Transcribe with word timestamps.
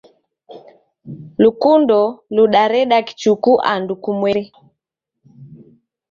lukundo 1.43 1.97
ludareda 2.35 2.97
kichuku 3.07 3.51
andu 3.73 3.93
kumweri. 4.03 4.45